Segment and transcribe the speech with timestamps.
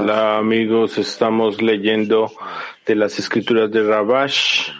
[0.00, 2.30] Hola amigos, estamos leyendo
[2.86, 4.70] de las escrituras de Rabash.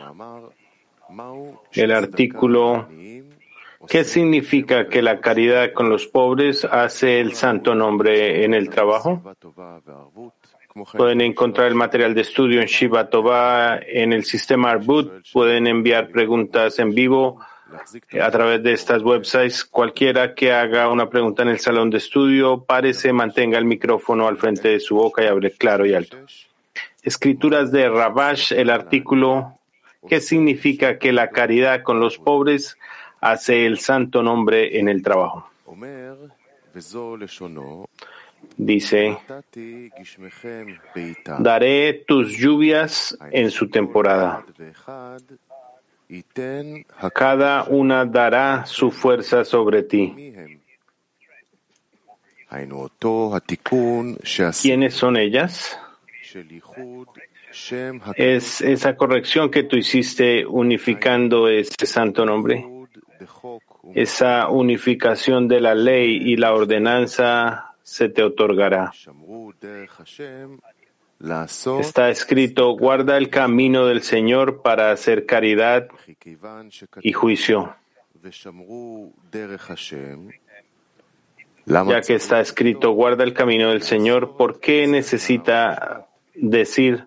[1.73, 2.87] El artículo
[3.89, 9.21] ¿Qué significa que la caridad con los pobres hace el santo nombre en el trabajo?
[10.97, 16.09] Pueden encontrar el material de estudio en Shiva Tova, en el sistema Arbut, pueden enviar
[16.09, 17.41] preguntas en vivo
[18.21, 19.65] a través de estas websites.
[19.65, 24.37] Cualquiera que haga una pregunta en el salón de estudio, parece mantenga el micrófono al
[24.37, 26.19] frente de su boca y hable claro y alto.
[27.03, 29.55] Escrituras de Rabash, el artículo
[30.09, 32.77] ¿Qué significa que la caridad con los pobres
[33.21, 35.49] hace el santo nombre en el trabajo?
[38.57, 39.17] Dice,
[41.39, 44.45] daré tus lluvias en su temporada.
[47.15, 50.35] Cada una dará su fuerza sobre ti.
[54.61, 55.79] ¿Quiénes son ellas?
[58.17, 62.67] Es esa corrección que tú hiciste unificando ese santo nombre.
[63.95, 68.93] Esa unificación de la ley y la ordenanza se te otorgará.
[71.79, 75.87] Está escrito, guarda el camino del Señor para hacer caridad
[77.01, 77.77] y juicio.
[81.65, 87.07] Ya que está escrito, guarda el camino del Señor, ¿por qué necesita decir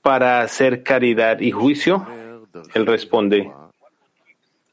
[0.00, 2.04] para hacer caridad y juicio?
[2.74, 3.52] Él responde,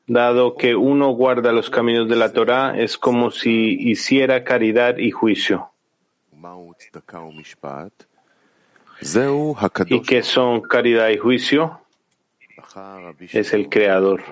[0.08, 5.12] dado que uno guarda los caminos de la Torah, es como si hiciera caridad y
[5.12, 5.72] juicio.
[9.88, 11.82] ¿Y qué son caridad y juicio?
[13.32, 14.24] Es el Creador.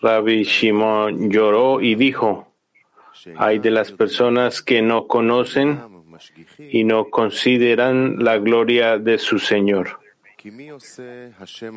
[0.00, 2.52] Rabbi Shimon lloró y dijo,
[3.36, 5.80] hay de las personas que no conocen
[6.58, 9.98] y no consideran la gloria de su Señor.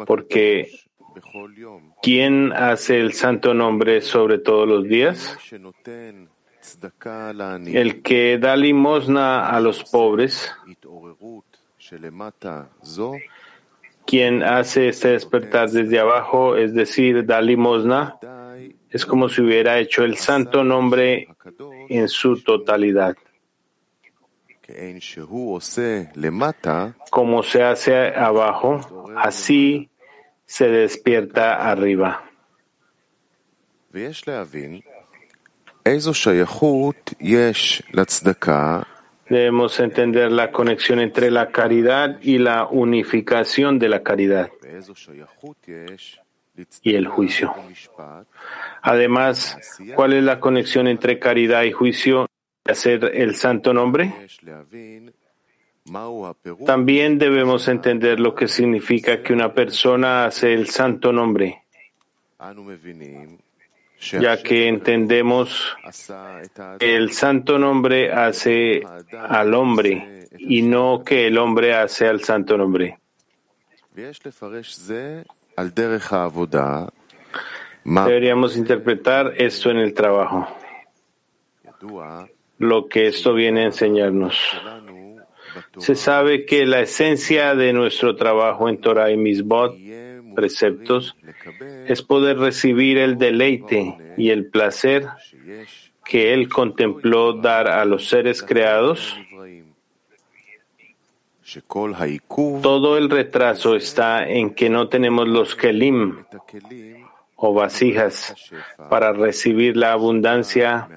[0.06, 0.70] Porque
[2.02, 5.38] ¿quién hace el santo nombre sobre todos los días?
[7.76, 10.52] El que da limosna a los pobres,
[14.06, 18.18] quien hace este despertar desde abajo, es decir, da limosna,
[18.90, 21.28] es como si hubiera hecho el santo nombre
[21.90, 23.16] en su totalidad.
[27.10, 29.90] Como se hace abajo, así
[30.46, 32.24] se despierta arriba.
[39.30, 44.50] Debemos entender la conexión entre la caridad y la unificación de la caridad
[46.82, 47.54] y el juicio.
[48.82, 49.58] Además,
[49.96, 52.28] ¿cuál es la conexión entre caridad y juicio
[52.66, 54.14] y hacer el santo nombre?
[56.66, 61.64] También debemos entender lo que significa que una persona hace el santo nombre
[64.00, 65.76] ya que entendemos
[66.80, 72.58] que el santo nombre hace al hombre y no que el hombre hace al santo
[72.58, 73.00] nombre.
[77.84, 80.48] Deberíamos interpretar esto en el trabajo,
[82.60, 84.40] lo que esto viene a enseñarnos.
[85.78, 89.76] Se sabe que la esencia de nuestro trabajo en Torah y Misbot
[90.38, 91.16] preceptos
[91.88, 95.08] es poder recibir el deleite y el placer
[96.06, 99.18] que Él contempló dar a los seres creados.
[102.62, 106.24] Todo el retraso está en que no tenemos los kelim
[107.36, 108.36] o vasijas
[108.92, 110.88] para recibir la abundancia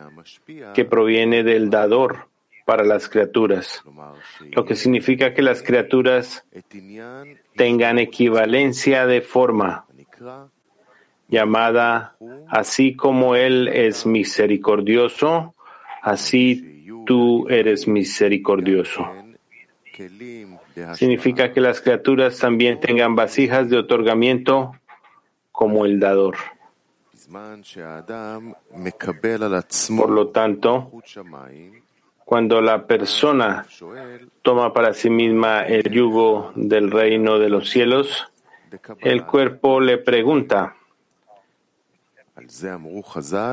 [0.74, 2.29] que proviene del dador
[2.70, 3.82] para las criaturas,
[4.52, 6.46] lo que significa que las criaturas
[7.56, 9.86] tengan equivalencia de forma
[11.26, 12.16] llamada
[12.48, 15.56] así como Él es misericordioso,
[16.00, 19.04] así tú eres misericordioso.
[20.94, 24.76] Significa que las criaturas también tengan vasijas de otorgamiento
[25.50, 26.36] como el dador.
[29.96, 30.90] Por lo tanto,
[32.30, 33.66] cuando la persona
[34.42, 38.28] toma para sí misma el yugo del reino de los cielos,
[39.00, 40.76] el cuerpo le pregunta,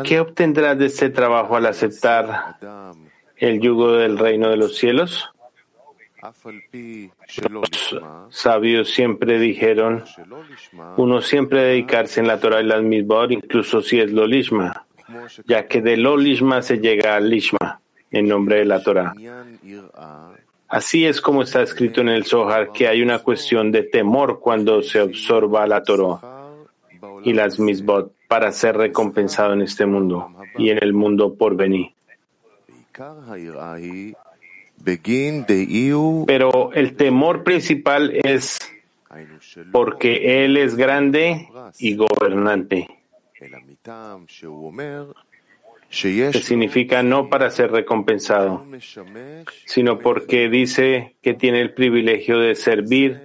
[0.04, 2.58] ¿qué obtendrá de este trabajo al aceptar
[3.38, 5.28] el yugo del reino de los cielos?
[7.50, 10.04] Los sabios siempre dijeron,
[10.98, 14.86] uno siempre dedicarse en la Torah y las misbot, incluso si es lo lishma,
[15.48, 17.82] ya que de lo lishma se llega al lishma,
[18.12, 19.14] en nombre de la Torah.
[20.68, 24.82] Así es como está escrito en el Zohar que hay una cuestión de temor cuando
[24.82, 26.20] se absorba la Torah
[27.24, 31.92] y las misbot para ser recompensado en este mundo y en el mundo por venir.
[36.26, 38.60] Pero el temor principal es
[39.72, 41.48] porque Él es grande
[41.80, 42.88] y gobernante,
[45.90, 48.66] que significa no para ser recompensado,
[49.66, 53.22] sino porque dice que tiene el privilegio de servir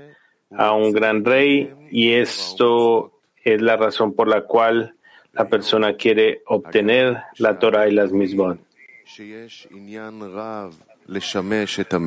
[0.50, 4.94] a un gran rey y esto es la razón por la cual
[5.32, 8.58] la persona quiere obtener la Torah y las misbot.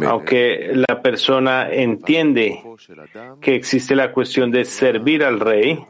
[0.07, 2.63] Aunque la persona entiende
[3.42, 5.86] que existe la cuestión de servir al rey,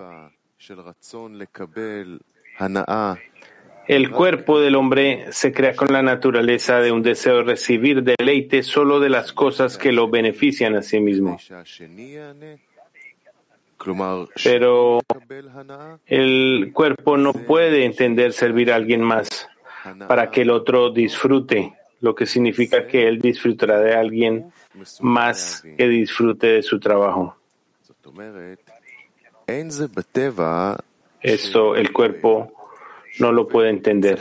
[3.88, 8.64] el cuerpo del hombre se crea con la naturaleza de un deseo de recibir deleite
[8.64, 11.38] solo de las cosas que lo benefician a sí mismo.
[14.44, 15.00] Pero
[16.08, 19.48] el cuerpo no puede entender servir a alguien más
[20.08, 24.52] para que el otro disfrute, lo que significa que él disfrutará de alguien
[25.02, 27.38] más que disfrute de su trabajo.
[31.22, 32.55] Esto el cuerpo
[33.20, 34.20] no lo puede entender.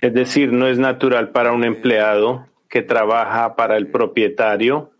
[0.00, 4.90] Es decir, no es natural para un empleado que trabaja para el propietario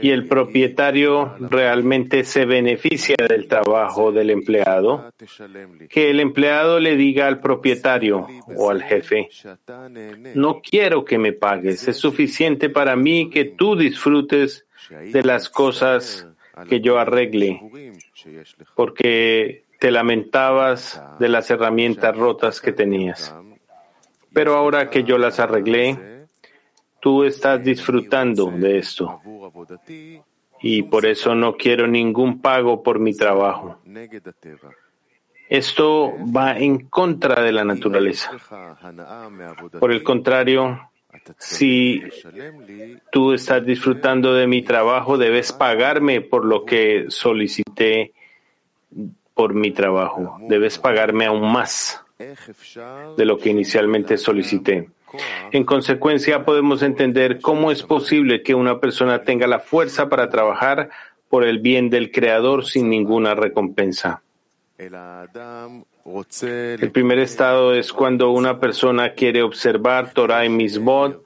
[0.00, 5.12] y el propietario realmente se beneficia del trabajo del empleado,
[5.88, 8.26] que el empleado le diga al propietario
[8.56, 9.28] o al jefe,
[10.34, 16.26] no quiero que me pagues, es suficiente para mí que tú disfrutes de las cosas
[16.68, 17.60] que yo arregle,
[18.74, 23.34] porque te lamentabas de las herramientas rotas que tenías.
[24.32, 26.28] Pero ahora que yo las arreglé,
[27.00, 29.20] tú estás disfrutando de esto
[30.60, 33.80] y por eso no quiero ningún pago por mi trabajo.
[35.48, 38.30] Esto va en contra de la naturaleza.
[39.80, 40.92] Por el contrario,
[41.38, 42.00] si
[43.10, 48.12] tú estás disfrutando de mi trabajo, debes pagarme por lo que solicité
[49.42, 50.38] por mi trabajo.
[50.48, 52.00] Debes pagarme aún más
[53.16, 54.88] de lo que inicialmente solicité.
[55.50, 60.90] En consecuencia, podemos entender cómo es posible que una persona tenga la fuerza para trabajar
[61.28, 64.22] por el bien del Creador sin ninguna recompensa.
[64.78, 64.92] El
[66.92, 71.24] primer estado es cuando una persona quiere observar Torah y Misbot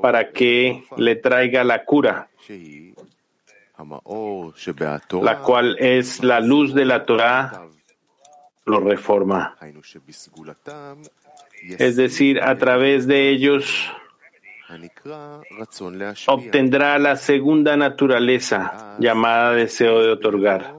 [0.00, 2.28] para que le traiga la cura,
[5.22, 7.68] la cual es la luz de la Torah,
[8.64, 9.56] lo reforma
[11.78, 13.90] es decir, a través de ellos
[16.26, 20.74] obtendrá la segunda naturaleza llamada deseo de otorgar.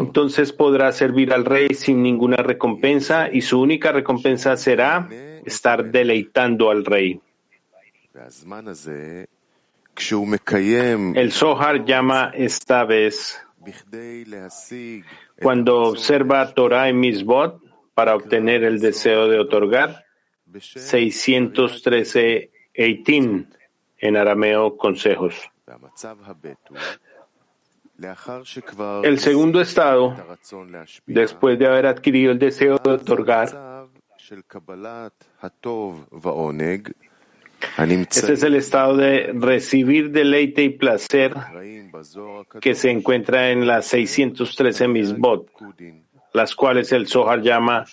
[0.00, 5.08] Entonces podrá servir al rey sin ninguna recompensa y su única recompensa será
[5.44, 7.20] estar deleitando al rey.
[11.16, 13.40] El Zohar llama esta vez
[15.42, 17.60] cuando observa Torah y Misbot
[17.94, 20.04] para obtener el deseo de otorgar,
[20.58, 23.48] 613 eitin
[23.98, 25.50] en arameo consejos.
[29.02, 30.14] El segundo estado,
[31.06, 33.88] después de haber adquirido el deseo de otorgar,
[37.78, 41.34] este es el estado de recibir deleite y placer
[42.60, 45.50] que se encuentra en las 613 misbot,
[46.32, 47.84] las cuales el Zohar llama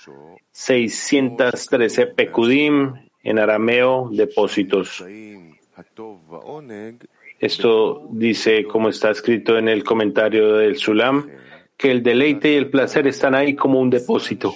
[0.52, 2.94] 613 pekudim,
[3.24, 5.04] en arameo, depósitos.
[7.40, 11.30] Esto dice, como está escrito en el comentario del Sulam,
[11.78, 14.56] que el deleite y el placer están ahí como un depósito.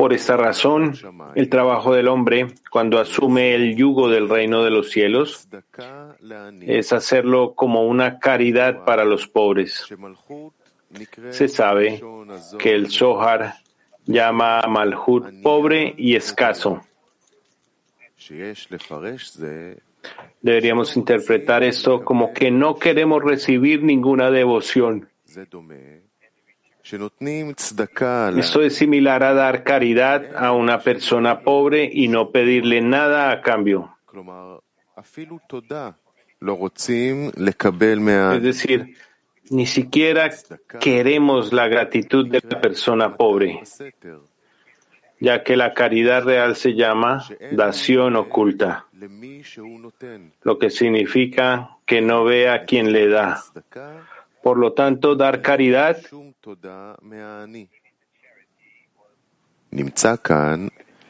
[0.00, 0.94] Por esta razón,
[1.34, 5.46] el trabajo del hombre, cuando asume el yugo del reino de los cielos,
[6.62, 9.86] es hacerlo como una caridad para los pobres.
[11.28, 12.02] Se sabe
[12.58, 13.56] que el Zohar
[14.06, 16.80] llama a Malhut pobre y escaso.
[20.40, 25.10] Deberíamos interpretar esto como que no queremos recibir ninguna devoción.
[28.38, 33.40] Esto es similar a dar caridad a una persona pobre y no pedirle nada a
[33.40, 33.96] cambio.
[38.34, 38.96] Es decir,
[39.50, 40.30] Ni siquiera
[40.78, 43.60] queremos la gratitud de la persona pobre,
[45.18, 48.86] ya que la caridad real se llama dación oculta,
[50.42, 53.42] lo que significa que no ve a quien le da.
[54.42, 55.98] Por lo tanto, dar caridad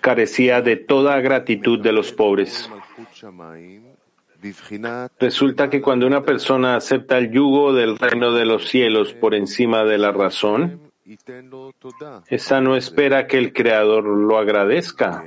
[0.00, 2.70] carecía de toda gratitud de los pobres.
[5.18, 9.84] Resulta que cuando una persona acepta el yugo del reino de los cielos por encima
[9.84, 10.80] de la razón,
[12.28, 15.24] esa no espera que el Creador lo agradezca.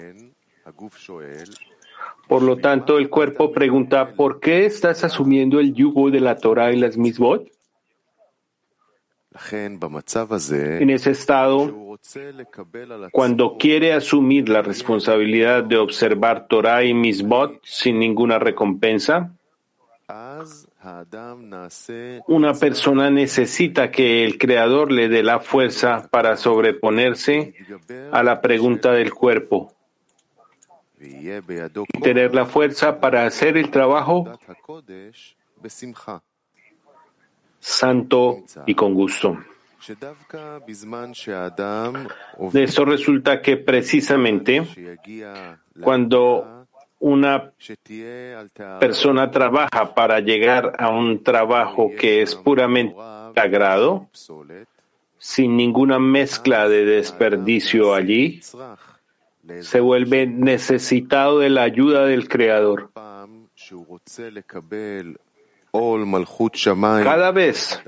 [2.27, 6.72] Por lo tanto, el cuerpo pregunta, ¿por qué estás asumiendo el yugo de la Torah
[6.72, 7.52] y las misbot?
[10.82, 11.98] En ese estado,
[13.12, 19.32] cuando quiere asumir la responsabilidad de observar Torah y Misbot sin ninguna recompensa,
[22.28, 27.56] una persona necesita que el Creador le dé la fuerza para sobreponerse
[28.12, 29.74] a la pregunta del cuerpo.
[31.00, 34.25] y tener la fuerza para hacer el trabajo
[37.63, 39.38] santo y con gusto.
[42.51, 44.65] De eso resulta que precisamente
[45.82, 46.65] cuando
[47.00, 47.51] una
[48.79, 52.96] persona trabaja para llegar a un trabajo que es puramente
[53.36, 54.10] sagrado,
[55.17, 58.41] sin ninguna mezcla de desperdicio allí,
[59.62, 62.91] se vuelve necesitado de la ayuda del Creador.
[67.03, 67.82] Cada vez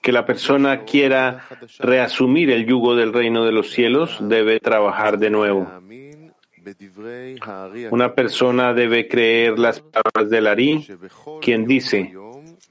[0.00, 1.46] que la persona quiera
[1.78, 5.66] reasumir el yugo del reino de los cielos, debe trabajar de nuevo.
[7.90, 10.86] Una persona debe creer las palabras del Ari,
[11.42, 12.14] quien dice,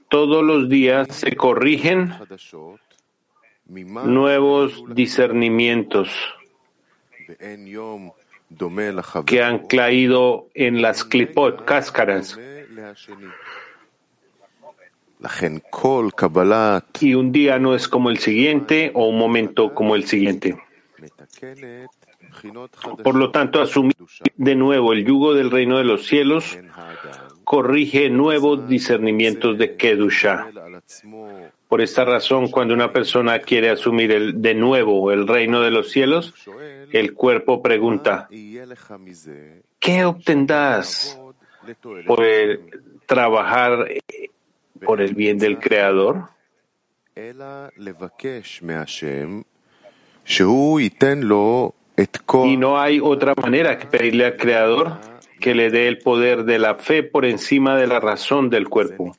[0.08, 2.12] todos los días se corrigen
[3.66, 6.08] nuevos discernimientos
[9.26, 12.38] que han caído en las clipot, cáscaras,
[17.00, 20.56] y un día no es como el siguiente o un momento como el siguiente.
[23.02, 23.96] Por lo tanto, asumir
[24.36, 26.58] de nuevo el yugo del reino de los cielos
[27.44, 30.48] corrige nuevos discernimientos de Kedusha.
[31.68, 35.90] Por esta razón, cuando una persona quiere asumir el, de nuevo el reino de los
[35.90, 36.34] cielos,
[36.92, 38.28] el cuerpo pregunta,
[39.78, 41.20] ¿qué obtendrás
[42.06, 42.24] por
[43.06, 43.88] trabajar
[44.78, 46.28] por el bien del Creador?
[52.46, 54.98] Y no hay otra manera que pedirle al Creador
[55.40, 59.16] que le dé el poder de la fe por encima de la razón del cuerpo.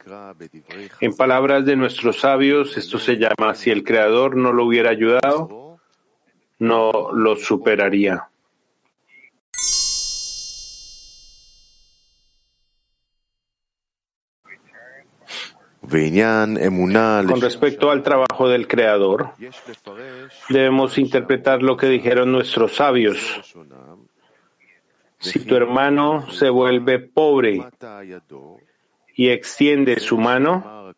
[0.99, 5.79] En palabras de nuestros sabios, esto se llama, si el Creador no lo hubiera ayudado,
[6.59, 8.27] no lo superaría.
[17.27, 19.31] Con respecto al trabajo del Creador,
[20.49, 23.17] debemos interpretar lo que dijeron nuestros sabios.
[25.17, 27.65] Si tu hermano se vuelve pobre
[29.15, 30.93] y extiende su mano,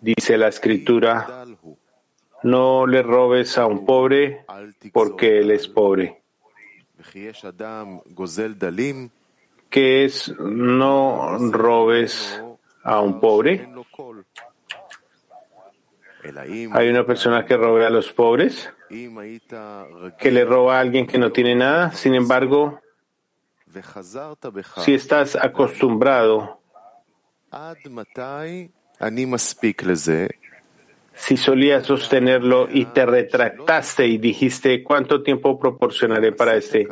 [0.00, 1.46] dice la escritura,
[2.42, 4.44] no le robes a un pobre
[4.92, 6.20] porque él es pobre
[9.70, 12.42] que es no robes
[12.82, 13.68] a un pobre.
[16.72, 21.32] Hay una persona que roba a los pobres, que le roba a alguien que no
[21.32, 21.92] tiene nada.
[21.92, 22.80] Sin embargo,
[24.84, 26.60] si estás acostumbrado,
[31.14, 36.88] si solías sostenerlo y te retractaste y dijiste, ¿cuánto tiempo proporcionaré para este?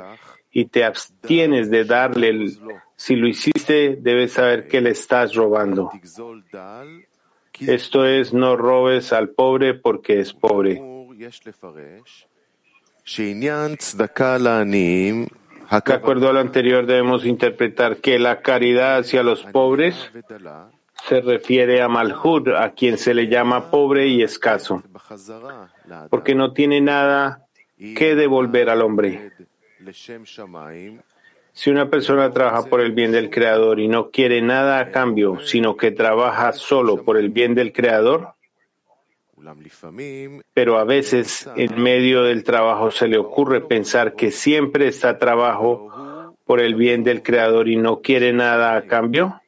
[0.51, 2.59] Y te abstienes de darle, el,
[2.97, 5.91] si lo hiciste, debes saber que le estás robando.
[7.61, 10.83] Esto es, no robes al pobre porque es pobre.
[15.71, 20.11] De acuerdo a lo anterior, debemos interpretar que la caridad hacia los pobres
[21.07, 24.83] se refiere a Malhud, a quien se le llama pobre y escaso,
[26.11, 29.33] porque no tiene nada que devolver al hombre.
[31.53, 35.41] Si una persona trabaja por el bien del Creador y no quiere nada a cambio,
[35.41, 38.35] sino que trabaja solo por el bien del Creador,
[40.53, 46.35] pero a veces en medio del trabajo se le ocurre pensar que siempre está trabajo
[46.45, 49.41] por el bien del Creador y no quiere nada a cambio,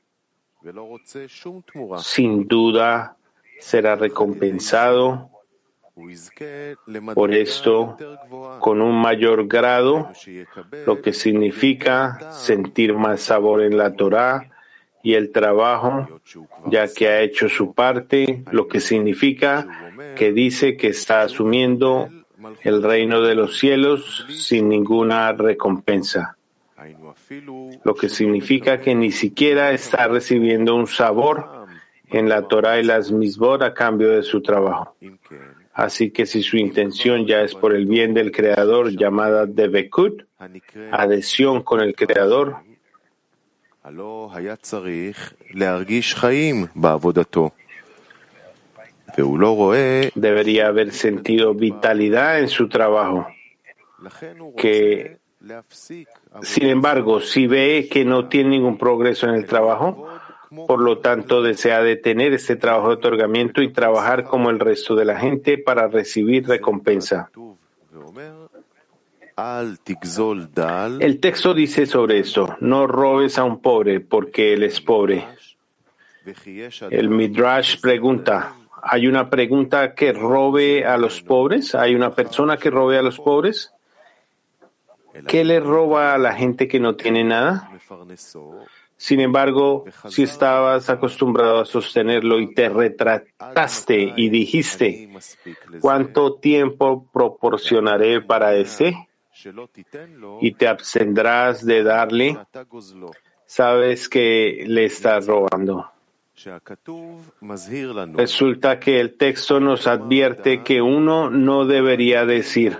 [1.98, 3.16] sin duda
[3.58, 5.29] será recompensado
[7.14, 7.96] por esto
[8.60, 10.10] con un mayor grado,
[10.86, 14.50] lo que significa sentir más sabor en la Torah
[15.02, 16.20] y el trabajo,
[16.66, 22.08] ya que ha hecho su parte, lo que significa que dice que está asumiendo
[22.62, 26.36] el reino de los cielos sin ninguna recompensa,
[27.84, 31.60] lo que significa que ni siquiera está recibiendo un sabor
[32.10, 34.96] en la Torah y las misbot a cambio de su trabajo.
[35.72, 40.24] Así que si su intención ya es por el bien del Creador, llamada Devekut,
[40.90, 42.56] adhesión con el Creador,
[50.14, 53.26] debería haber sentido vitalidad en su trabajo,
[54.56, 55.18] que
[56.42, 60.06] sin embargo, si ve que no tiene ningún progreso en el trabajo,
[60.66, 65.04] por lo tanto, desea detener este trabajo de otorgamiento y trabajar como el resto de
[65.04, 67.30] la gente para recibir recompensa.
[71.00, 75.26] El texto dice sobre esto, no robes a un pobre porque él es pobre.
[76.90, 81.74] El Midrash pregunta, ¿hay una pregunta que robe a los pobres?
[81.74, 83.72] ¿Hay una persona que robe a los pobres?
[85.26, 87.70] ¿Qué le roba a la gente que no tiene nada?
[89.00, 95.08] Sin embargo, si estabas acostumbrado a sostenerlo y te retrataste y dijiste,
[95.80, 99.08] ¿cuánto tiempo proporcionaré para ese?
[100.42, 102.38] Y te abstendrás de darle,
[103.46, 105.90] sabes que le estás robando.
[108.12, 112.76] Resulta que el texto nos advierte que uno no debería decir,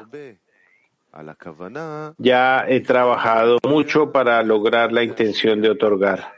[2.19, 6.33] ya he trabajado mucho para lograr la intención de otorgar.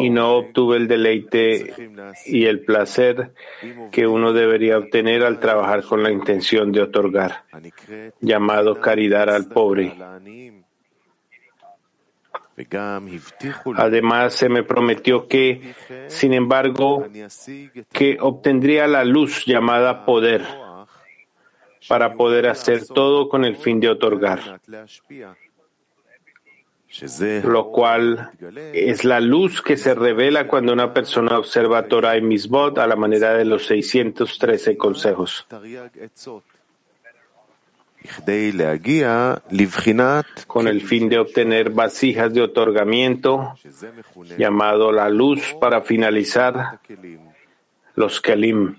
[0.00, 1.74] Y no obtuve el deleite
[2.26, 3.34] y el placer
[3.90, 7.44] que uno debería obtener al trabajar con la intención de otorgar,
[8.20, 9.92] llamado caridad al pobre.
[13.76, 15.74] Además, se me prometió que,
[16.08, 17.06] sin embargo,
[17.90, 20.44] que obtendría la luz llamada poder
[21.88, 24.60] para poder hacer todo con el fin de otorgar,
[27.44, 28.30] lo cual
[28.72, 32.96] es la luz que se revela cuando una persona observa Torah y Misbot a la
[32.96, 35.46] manera de los 613 consejos.
[40.46, 43.54] Con el fin de obtener vasijas de otorgamiento,
[44.38, 46.80] llamado la luz, para finalizar
[47.94, 48.76] los Kelim,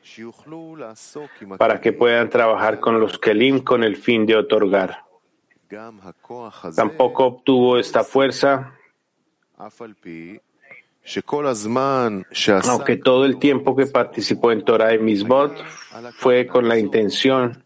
[1.57, 5.03] para que puedan trabajar con los Kelim con el fin de otorgar.
[6.75, 8.73] Tampoco obtuvo esta fuerza,
[12.67, 15.63] aunque todo el tiempo que participó en Torah y Misbot
[16.13, 17.63] fue con la intención.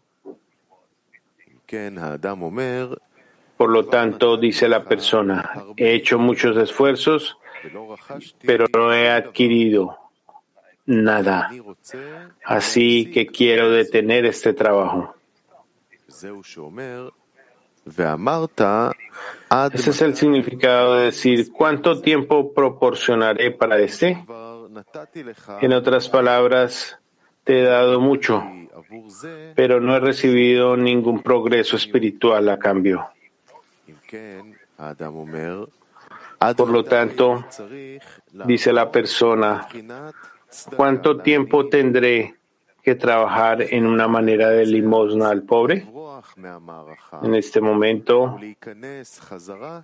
[3.56, 7.38] Por lo tanto, dice la persona, he hecho muchos esfuerzos,
[8.42, 10.05] pero no he adquirido
[10.86, 11.50] nada.
[12.44, 15.14] Así que quiero detener este trabajo.
[19.72, 24.24] Ese es el significado de decir, ¿cuánto tiempo proporcionaré para este?
[25.60, 26.98] En otras palabras,
[27.44, 28.42] te he dado mucho,
[29.54, 33.08] pero no he recibido ningún progreso espiritual a cambio.
[36.56, 37.44] Por lo tanto,
[38.46, 39.68] dice la persona,
[40.76, 42.36] ¿Cuánto tiempo tendré
[42.82, 45.86] que trabajar en una manera de limosna al pobre?
[47.22, 48.38] En este momento,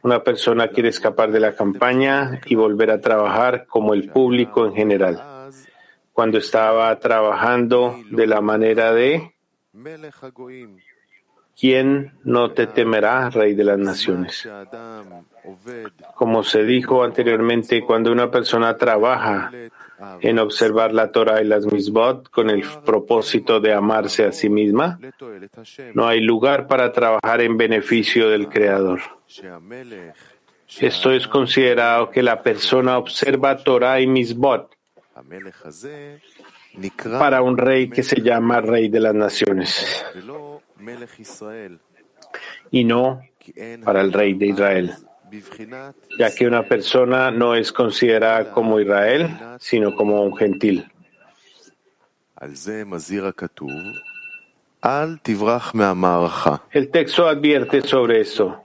[0.02, 4.74] una persona quiere escapar de la campaña y volver a trabajar como el público en
[4.74, 5.50] general.
[6.12, 9.32] Cuando estaba trabajando de la manera de
[11.58, 14.48] ¿Quién no te temerá, Rey de las Naciones?
[16.14, 19.50] Como se dijo anteriormente, cuando una persona trabaja
[20.20, 24.98] en observar la Torah y las misbot con el propósito de amarse a sí misma,
[25.94, 29.00] no hay lugar para trabajar en beneficio del Creador.
[30.80, 34.74] Esto es considerado que la persona observa Torah y misbot
[37.18, 40.04] para un rey que se llama Rey de las Naciones
[42.70, 43.20] y no
[43.84, 44.94] para el Rey de Israel
[46.18, 50.86] ya que una persona no es considerada como Israel, sino como un gentil.
[56.72, 58.62] El texto advierte sobre esto.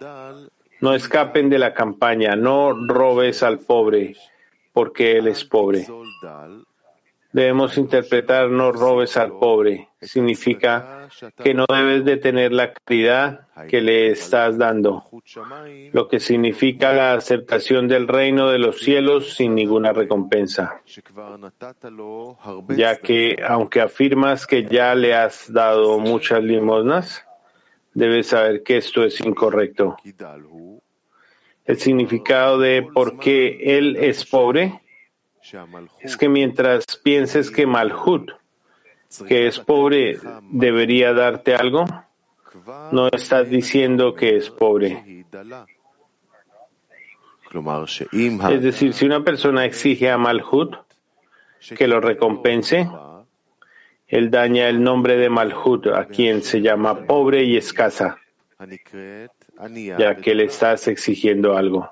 [0.82, 4.16] No escapen de la campaña, no robes al pobre,
[4.74, 5.88] porque él es pobre.
[7.38, 9.90] Debemos interpretar no robes al pobre.
[10.02, 15.04] Significa que no debes de tener la caridad que le estás dando,
[15.94, 20.82] lo que significa la aceptación del reino de los cielos sin ninguna recompensa,
[22.70, 27.24] ya que aunque afirmas que ya le has dado muchas limosnas,
[27.94, 29.96] debes saber que esto es incorrecto.
[31.66, 34.82] El significado de por qué él es pobre
[36.02, 38.32] es que mientras pienses que Malhut,
[39.28, 41.86] que es pobre, debería darte algo,
[42.92, 45.26] no estás diciendo que es pobre.
[48.52, 50.76] Es decir, si una persona exige a Malhut
[51.78, 52.90] que lo recompense,
[54.08, 58.18] él daña el nombre de Malhut, a quien se llama pobre y escasa,
[59.98, 61.90] ya que le estás exigiendo algo.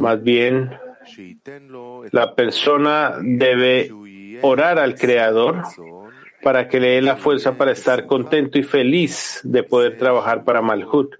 [0.00, 0.70] Más bien,
[2.10, 3.92] la persona debe
[4.42, 5.62] orar al Creador
[6.42, 10.62] para que le dé la fuerza para estar contento y feliz de poder trabajar para
[10.62, 11.14] Malhut,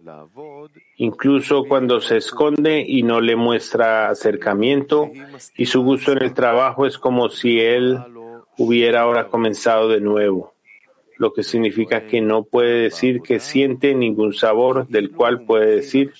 [0.97, 5.11] incluso cuando se esconde y no le muestra acercamiento,
[5.57, 7.99] y su gusto en el trabajo es como si él
[8.59, 10.56] hubiera ahora comenzado de nuevo
[11.19, 16.13] lo que significa que no puede decir que siente ningún sabor, del cual puede decir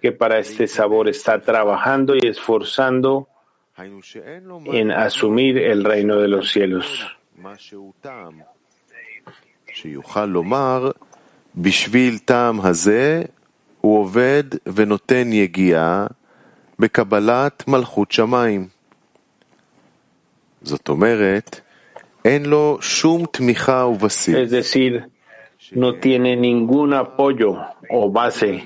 [0.00, 3.28] que para este sabor está trabajando y esforzando
[3.76, 6.86] en asumir el reino de los cielos.
[24.42, 25.08] Es decir,
[25.72, 27.60] no tiene ningún apoyo
[27.90, 28.64] o base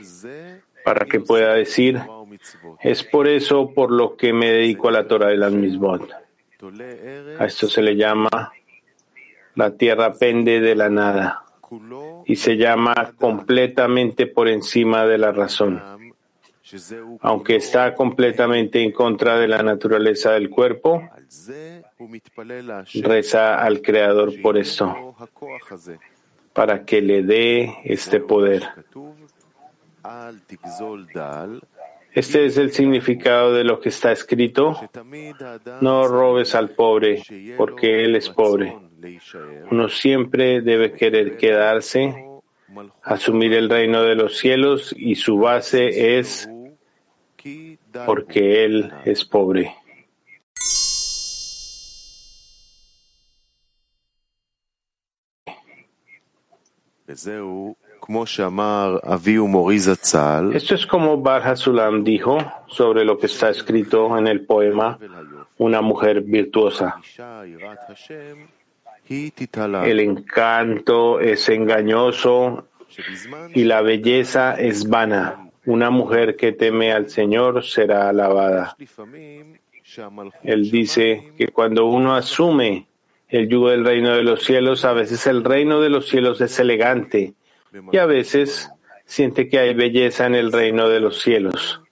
[0.85, 2.01] para que pueda decir,
[2.81, 6.09] es por eso por lo que me dedico a la Torah de las Misbot.
[7.39, 8.53] A esto se le llama
[9.55, 11.45] la tierra pende de la nada
[12.27, 15.83] y se llama completamente por encima de la razón.
[17.21, 21.03] Aunque está completamente en contra de la naturaleza del cuerpo,
[23.03, 25.17] Reza al Creador por esto,
[26.53, 28.63] para que le dé este poder.
[32.13, 34.81] Este es el significado de lo que está escrito.
[35.81, 37.23] No robes al pobre,
[37.57, 38.77] porque él es pobre.
[39.71, 42.27] Uno siempre debe querer quedarse,
[43.03, 46.49] asumir el reino de los cielos y su base es
[48.07, 49.75] porque él es pobre.
[60.55, 64.99] Esto es como Bar Hasulam dijo sobre lo que está escrito en el poema
[65.57, 67.01] Una mujer virtuosa.
[69.09, 72.67] El encanto es engañoso
[73.55, 75.51] y la belleza es vana.
[75.65, 78.77] Una mujer que teme al Señor será alabada.
[80.43, 82.87] Él dice que cuando uno asume
[83.29, 86.59] el yugo del reino de los cielos, a veces el reino de los cielos es
[86.59, 87.35] elegante
[87.93, 88.71] y a veces
[89.05, 91.83] siente que hay belleza en el reino de los cielos.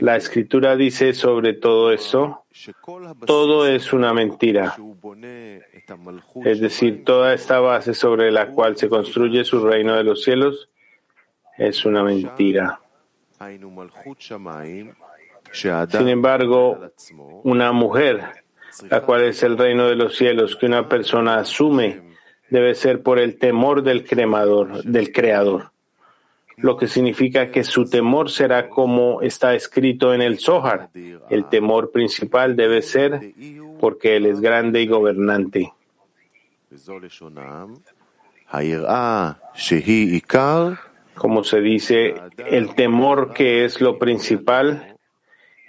[0.00, 2.44] La escritura dice sobre todo esto,
[3.26, 4.76] todo es una mentira.
[6.44, 10.68] Es decir, toda esta base sobre la cual se construye su reino de los cielos
[11.58, 12.80] es una mentira.
[15.52, 16.78] Sin embargo,
[17.42, 18.44] una mujer
[18.88, 22.02] la cual es el reino de los cielos que una persona asume,
[22.48, 25.70] debe ser por el temor del cremador, del creador.
[26.56, 30.90] Lo que significa que su temor será como está escrito en el Zohar.
[31.30, 33.32] El temor principal debe ser
[33.80, 35.72] porque Él es grande y gobernante.
[41.14, 44.96] Como se dice, el temor que es lo principal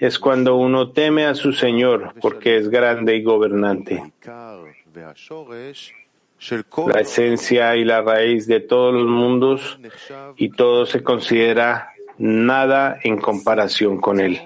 [0.01, 4.11] es cuando uno teme a su Señor porque es grande y gobernante.
[6.87, 9.79] La esencia y la raíz de todos los mundos
[10.37, 14.41] y todo se considera nada en comparación con Él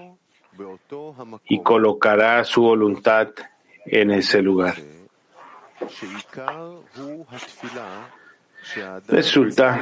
[1.47, 3.29] y colocará su voluntad
[3.85, 4.75] en ese lugar.
[9.07, 9.79] Resulta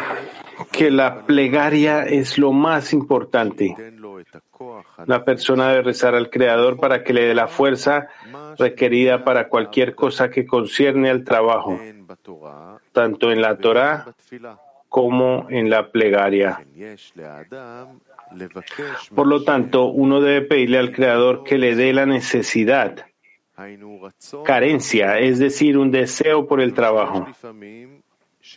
[0.71, 3.75] que la plegaria es lo más importante
[5.05, 8.07] La persona debe rezar al Creador para que le dé la fuerza
[8.57, 11.79] requerida para cualquier cosa que concierne al trabajo,
[12.91, 14.13] tanto en la Torah
[14.89, 16.59] como en la plegaria.
[19.15, 23.05] Por lo tanto, uno debe pedirle al Creador que le dé la necesidad,
[24.43, 27.27] carencia, es decir, un deseo por el trabajo.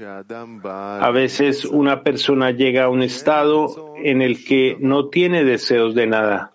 [0.01, 6.09] A veces una persona llega a un estado en el que no tiene deseos de
[6.09, 6.53] nada,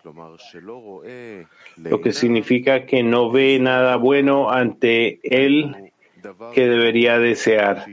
[1.78, 5.94] lo que significa que no ve nada bueno ante él
[6.54, 7.86] que debería desear,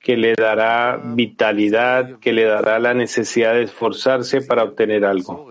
[0.00, 5.48] que le dará vitalidad, que le dará la necesidad de esforzarse para obtener algo.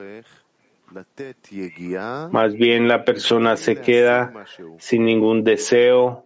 [2.31, 4.45] Más bien la persona se queda
[4.77, 6.25] sin ningún deseo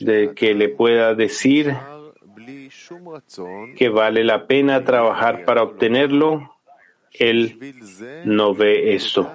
[0.00, 1.74] de que le pueda decir
[3.76, 6.54] que vale la pena trabajar para obtenerlo,
[7.12, 7.58] él
[8.24, 9.32] no ve esto.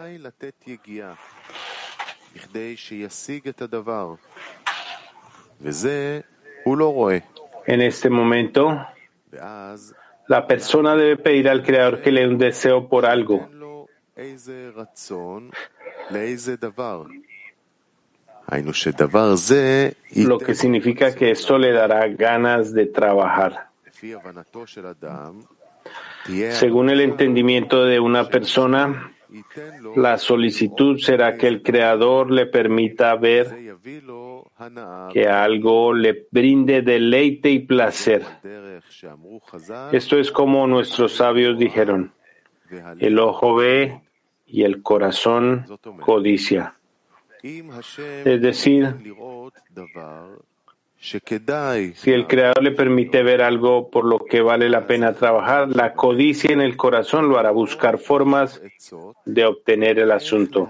[7.66, 8.88] En este momento,
[10.28, 13.50] la persona debe pedir al Creador que le dé un deseo por algo.
[20.16, 23.70] Lo que significa que esto le dará ganas de trabajar.
[26.52, 29.14] Según el entendimiento de una persona,
[29.96, 33.76] la solicitud será que el Creador le permita ver
[35.12, 38.24] que algo le brinde deleite y placer.
[39.92, 42.14] Esto es como nuestros sabios dijeron,
[43.00, 44.02] el ojo ve
[44.46, 45.66] y el corazón
[46.02, 46.79] codicia.
[47.42, 48.96] Es decir,
[51.02, 55.94] si el Creador le permite ver algo por lo que vale la pena trabajar, la
[55.94, 58.62] codicia en el corazón lo hará buscar formas
[59.26, 60.70] de obtener el asunto.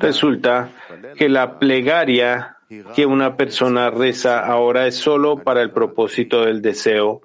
[0.00, 0.70] Resulta
[1.16, 2.56] que la plegaria
[2.94, 7.20] que una persona reza ahora es solo para el propósito del deseo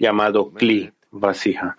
[0.00, 1.76] llamado Kli, vasija.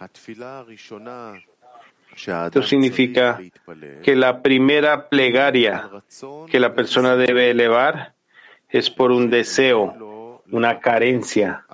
[2.16, 3.42] Esto significa
[4.04, 5.90] que la primera plegaria
[6.50, 8.14] que la persona debe elevar
[8.70, 11.66] es por un deseo, una carencia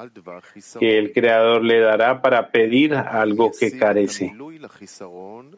[0.79, 4.33] que el Creador le dará para pedir algo que carece.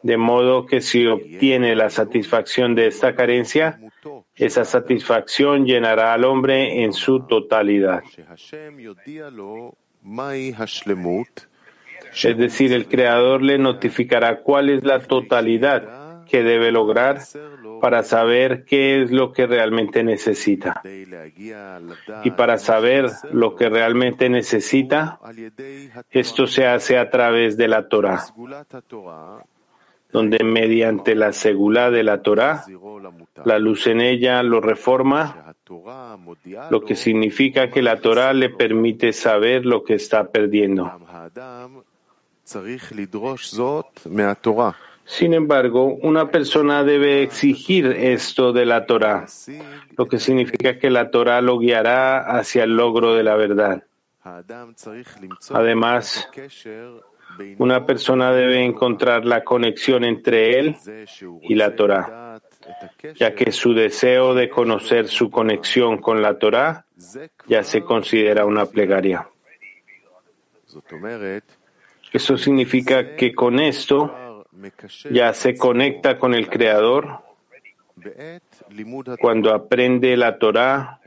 [0.01, 3.79] De modo que si obtiene la satisfacción de esta carencia,
[4.35, 8.01] esa satisfacción llenará al hombre en su totalidad.
[12.23, 17.19] Es decir, el Creador le notificará cuál es la totalidad que debe lograr
[17.81, 20.81] para saber qué es lo que realmente necesita.
[22.23, 25.19] Y para saber lo que realmente necesita,
[26.09, 28.23] esto se hace a través de la Torah,
[30.11, 32.63] donde mediante la segula de la Torah,
[33.45, 35.48] la luz en ella lo reforma
[36.69, 40.91] lo que significa que la Torah le permite saber lo que está perdiendo.
[45.05, 49.25] Sin embargo, una persona debe exigir esto de la Torah,
[49.97, 53.83] lo que significa que la Torah lo guiará hacia el logro de la verdad.
[55.51, 56.29] Además,
[57.57, 60.75] una persona debe encontrar la conexión entre él
[61.41, 62.28] y la Torah
[63.15, 66.85] ya que su deseo de conocer su conexión con la Torah
[67.47, 69.27] ya se considera una plegaria.
[72.11, 74.45] Eso significa que con esto
[75.09, 77.19] ya se conecta con el Creador
[79.19, 80.99] cuando aprende la Torah,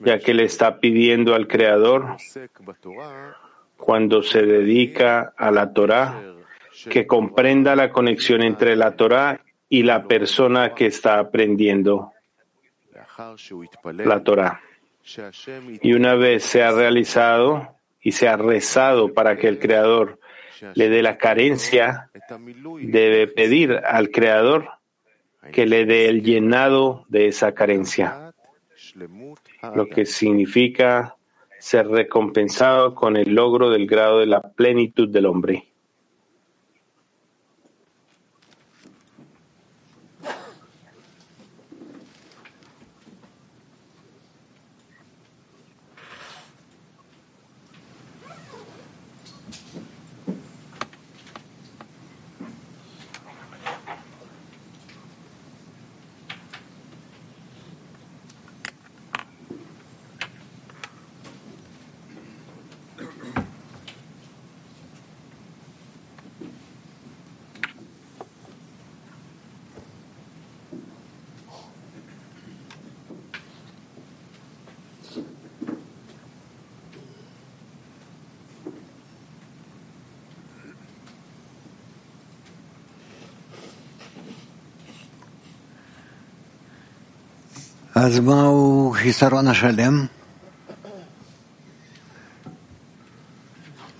[0.00, 2.16] ya que le está pidiendo al Creador,
[3.76, 6.22] cuando se dedica a la Torah,
[6.88, 12.12] que comprenda la conexión entre la Torah y la persona que está aprendiendo
[13.82, 14.60] la Torah.
[15.80, 20.18] Y una vez se ha realizado y se ha rezado para que el Creador
[20.74, 22.10] le dé la carencia,
[22.82, 24.68] debe pedir al Creador
[25.52, 28.34] que le dé el llenado de esa carencia,
[29.74, 31.16] lo que significa
[31.60, 35.69] ser recompensado con el logro del grado de la plenitud del hombre.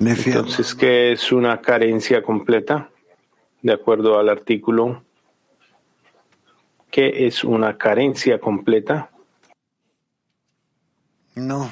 [0.00, 2.88] Entonces, ¿qué es una carencia completa?
[3.60, 5.02] De acuerdo al artículo,
[6.90, 9.10] ¿qué es una carencia completa?
[11.34, 11.70] No.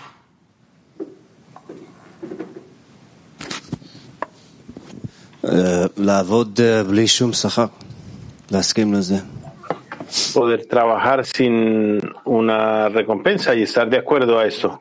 [10.34, 14.80] Poder trabajar sin una recompensa y estar de acuerdo a esto.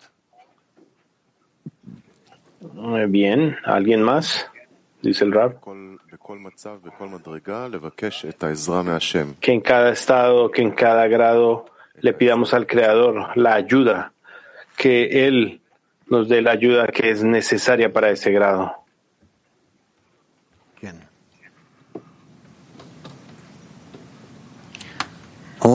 [2.73, 4.49] Muy bien, ¿alguien más?
[5.01, 5.59] Dice el Rab.
[9.39, 11.65] Que en cada estado, que en cada grado
[11.99, 14.13] le pidamos al Creador la ayuda,
[14.75, 15.61] que Él
[16.07, 18.86] nos dé la ayuda que es necesaria para ese grado.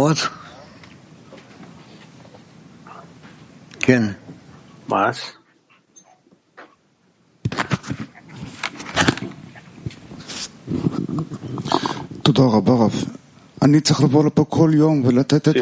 [0.02, 0.18] Was?
[12.22, 12.94] תודה רבה רב.
[13.62, 15.56] אני צריך לבוא לפה כל יום ולתת את...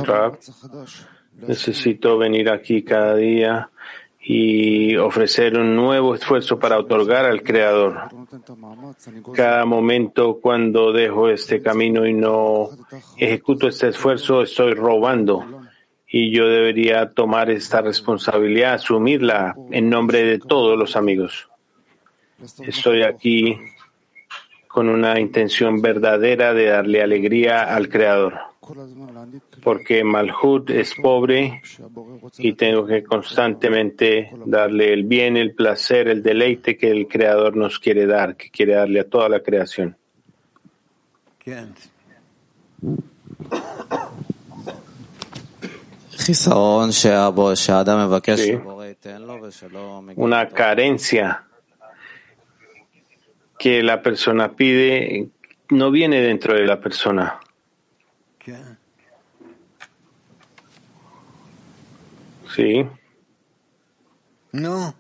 [1.48, 3.52] Necesito venir aquí cada día
[4.22, 8.10] y ofrecer un nuevo esfuerzo para otorgar al Creador.
[9.34, 12.68] Cada momento cuando dejo este camino y no
[13.16, 15.44] ejecuto este esfuerzo, estoy robando.
[16.06, 21.48] Y yo debería tomar esta responsabilidad, asumirla en nombre de todos los amigos.
[22.62, 23.58] Estoy aquí
[24.66, 28.49] con una intención verdadera de darle alegría al Creador.
[29.62, 31.62] Porque Malhut es pobre
[32.38, 37.78] y tengo que constantemente darle el bien, el placer, el deleite que el Creador nos
[37.78, 39.96] quiere dar, que quiere darle a toda la creación.
[50.16, 51.44] Una carencia
[53.58, 55.28] que la persona pide
[55.70, 57.40] no viene dentro de la persona.
[62.54, 62.84] Sí.
[64.52, 64.94] No.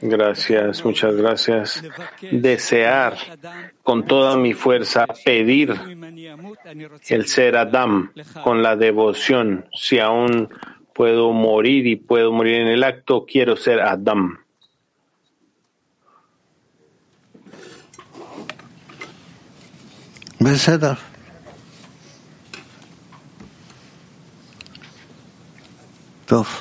[0.00, 1.82] Gracias, muchas gracias.
[2.20, 3.16] Desear
[3.82, 5.74] con toda mi fuerza pedir
[7.08, 8.12] el ser Adam
[8.42, 10.48] con la devoción, si aún
[10.92, 14.43] puedo morir y puedo morir en el acto, quiero ser Adam.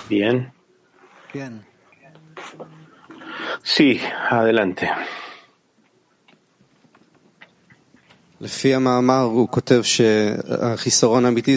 [0.08, 0.54] Bien.
[3.62, 4.90] Sí, adelante.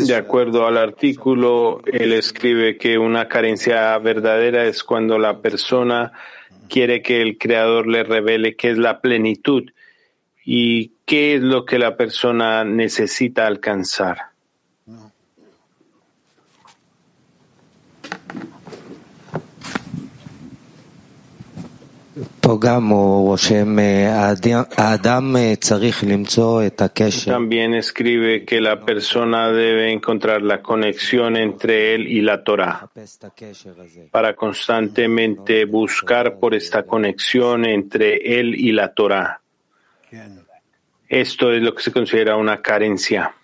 [0.09, 6.11] De acuerdo al artículo, él escribe que una carencia verdadera es cuando la persona
[6.69, 9.71] quiere que el Creador le revele qué es la plenitud
[10.49, 14.19] y qué es lo que la persona necesita alcanzar.
[27.33, 32.89] También escribe que la persona debe encontrar la conexión entre él y la Torah
[34.13, 39.41] para constantemente buscar por esta conexión entre él y la Torah.
[41.09, 43.35] Esto es lo que se considera una carencia.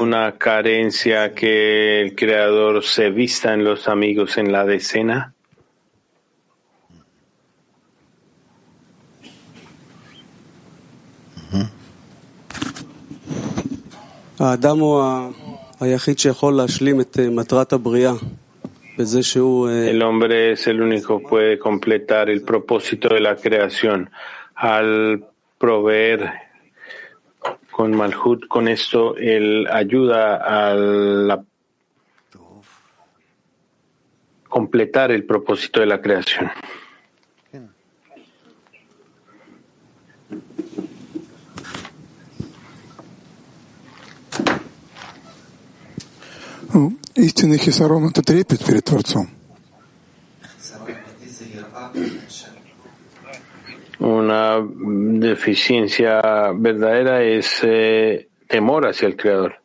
[0.00, 5.33] Una carencia que el Creador se vista en los amigos en la decena.
[19.90, 24.10] El hombre es el único que puede completar el propósito de la creación
[24.54, 25.24] al
[25.58, 26.32] proveer
[27.70, 31.42] con Malhut, con esto él ayuda a
[34.48, 36.50] completar el propósito de la creación.
[47.15, 49.29] Истинный хисарон — это трепет перед Творцом.
[53.99, 56.21] Una deficiencia
[56.53, 59.59] verdadera es eh, temor hacia el Creador.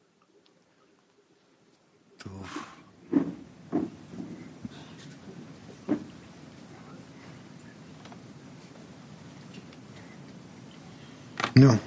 [11.55, 11.79] No.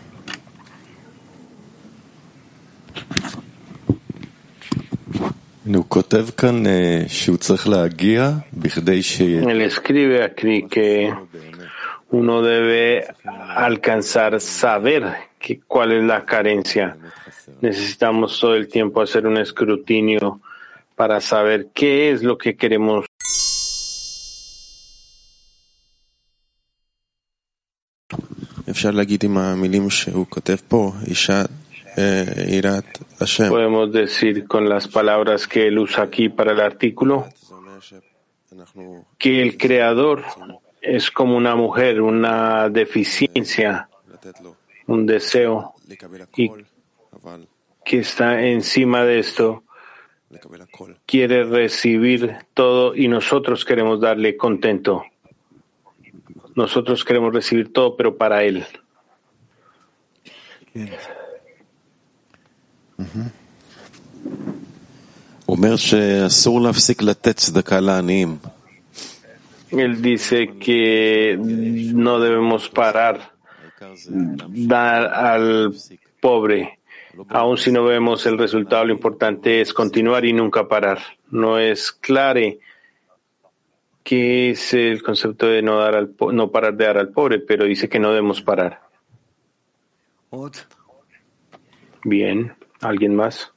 [9.49, 11.13] Él escribe aquí que
[12.11, 15.05] uno debe alcanzar, saber
[15.39, 16.97] que, cuál es la carencia.
[17.61, 20.41] Necesitamos todo el tiempo hacer un escrutinio
[20.97, 23.07] para saber qué es lo que queremos.
[33.49, 37.29] Podemos decir con las palabras que él usa aquí para el artículo
[39.19, 40.25] que el creador
[40.81, 43.89] es como una mujer, una deficiencia,
[44.87, 45.75] un deseo
[46.37, 46.51] y
[47.85, 49.63] que está encima de esto
[51.07, 55.05] quiere recibir todo y nosotros queremos darle contento.
[56.55, 58.65] Nosotros queremos recibir todo, pero para él.
[69.71, 73.33] Él dice que no debemos parar,
[74.49, 75.75] dar al
[76.21, 76.79] pobre.
[77.29, 80.99] Aun si no vemos el resultado, lo importante es continuar y nunca parar.
[81.31, 82.41] No es claro
[84.03, 87.65] qué es el concepto de no, dar al, no parar de dar al pobre, pero
[87.65, 88.81] dice que no debemos parar.
[92.05, 92.55] Bien.
[92.83, 93.53] ¿Alguien más?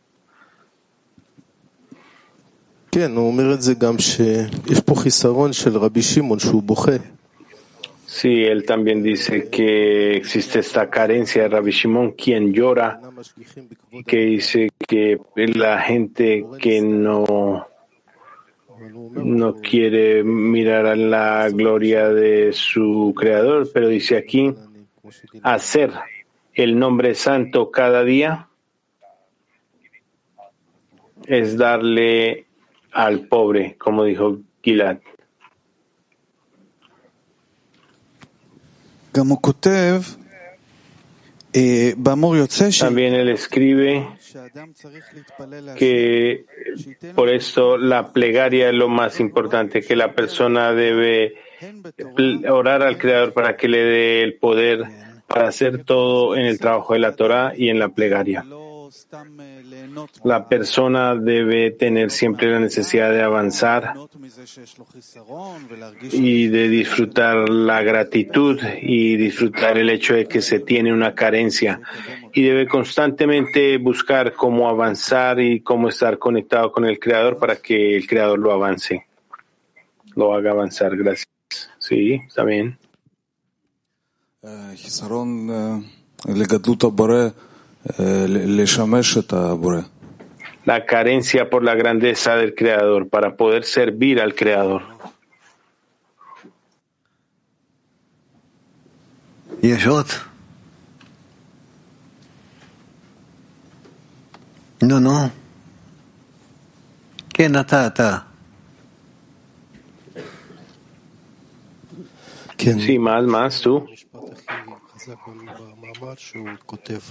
[8.06, 13.02] Sí, él también dice que existe esta carencia de Rabbi Shimon, quien llora,
[14.06, 17.68] que dice que la gente que no,
[19.12, 24.54] no quiere mirar a la gloria de su creador, pero dice aquí,
[25.42, 25.92] hacer
[26.54, 28.48] el nombre santo cada día
[31.28, 32.46] es darle
[32.92, 34.98] al pobre, como dijo Gilad.
[42.80, 44.06] También él escribe
[45.78, 46.46] que
[47.16, 51.36] por esto la plegaria es lo más importante, que la persona debe
[52.50, 54.84] orar al Creador para que le dé el poder
[55.28, 58.46] para hacer todo en el trabajo de la Torah y en la plegaria.
[60.24, 63.94] La persona debe tener siempre la necesidad de avanzar
[66.12, 71.82] y de disfrutar la gratitud y disfrutar el hecho de que se tiene una carencia
[72.34, 77.96] y debe constantemente buscar cómo avanzar y cómo estar conectado con el Creador para que
[77.96, 79.06] el Creador lo avance,
[80.16, 80.96] lo haga avanzar.
[80.98, 81.28] Gracias.
[81.80, 82.78] Sí, está bien.
[90.66, 94.82] La carencia por la grandeza del Creador para poder servir al Creador.
[104.82, 105.32] No, no.
[112.56, 113.86] ¿Qué Sí, más, más, tú.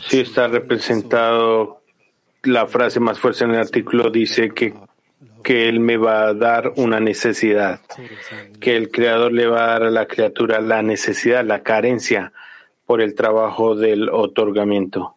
[0.09, 1.85] Sí está representado
[2.45, 4.75] la frase más fuerte en el artículo dice que,
[5.43, 7.81] que él me va a dar una necesidad,
[8.61, 12.33] que el creador le va a dar a la criatura la necesidad, la carencia
[12.87, 15.17] por el trabajo del otorgamiento.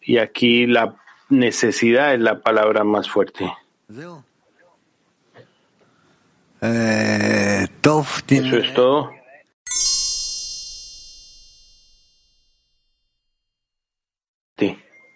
[0.00, 0.96] Y aquí la
[1.28, 3.52] necesidad es la palabra más fuerte.
[6.60, 7.66] Eh,
[8.28, 9.10] Eso es todo.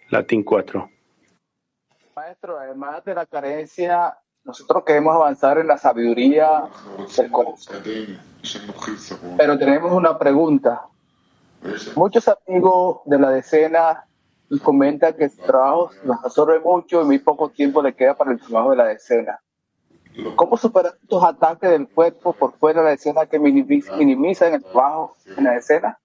[0.09, 0.89] Latín 4.
[2.15, 6.63] Maestro, además de la carencia, nosotros queremos avanzar en la sabiduría
[7.15, 7.83] del corazón.
[9.37, 10.81] Pero tenemos una pregunta.
[11.95, 14.05] Muchos amigos de la decena
[14.63, 18.39] comentan que su trabajo nos absorbe mucho y muy poco tiempo le queda para el
[18.39, 19.39] trabajo de la decena.
[20.35, 25.15] ¿Cómo superar estos ataques del cuerpo por fuera de la decena que minimizan el trabajo
[25.37, 25.99] en la decena?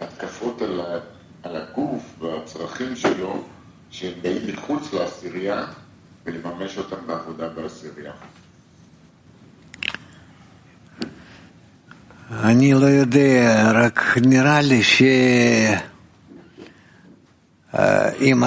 [0.00, 0.80] התקפות על,
[1.42, 3.44] על הגוף והצרכים שלו
[3.90, 5.64] שהם באים מחוץ לעשירייה
[6.26, 8.12] ולממש אותם בעבודה בעשירייה.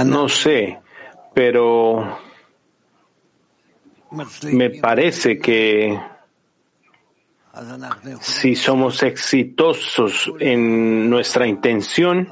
[0.05, 0.77] No sé,
[1.33, 1.65] pero
[4.59, 5.99] me parece que
[8.21, 12.27] si somos exitosos en nuestra intención,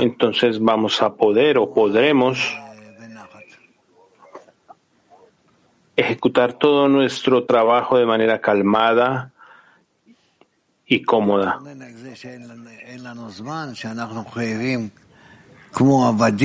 [0.00, 2.58] entonces vamos a poder o podremos
[5.96, 9.32] ejecutar todo nuestro trabajo de manera calmada
[10.86, 11.60] y cómoda.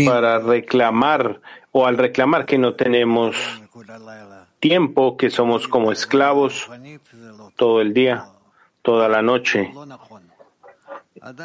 [0.06, 1.42] Para reclamar
[1.72, 3.36] o al reclamar que no tenemos
[4.68, 6.70] tiempo, que somos como esclavos
[7.56, 8.26] todo el día,
[8.82, 9.72] toda la noche,